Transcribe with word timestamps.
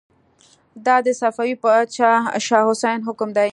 دا 0.85 0.95
د 1.05 1.07
صفوي 1.21 1.55
پاچا 1.63 2.11
شاه 2.45 2.63
حسين 2.69 2.99
حکم 3.07 3.29
دی. 3.37 3.49